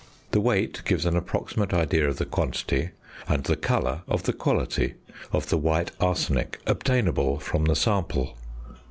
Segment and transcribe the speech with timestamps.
[0.31, 2.89] The weight gives an approximate idea of the quantity,
[3.29, 4.95] and the colour of the quality,
[5.31, 8.35] of the white arsenic obtainable from the sample.